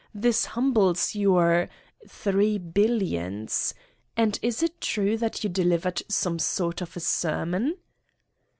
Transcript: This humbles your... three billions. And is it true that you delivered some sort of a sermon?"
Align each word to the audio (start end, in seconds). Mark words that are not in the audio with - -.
This 0.15 0.45
humbles 0.45 1.13
your... 1.13 1.69
three 2.07 2.57
billions. 2.57 3.75
And 4.17 4.39
is 4.41 4.63
it 4.63 4.81
true 4.81 5.15
that 5.17 5.43
you 5.43 5.49
delivered 5.51 6.01
some 6.09 6.39
sort 6.39 6.81
of 6.81 6.97
a 6.97 6.99
sermon?" 6.99 7.75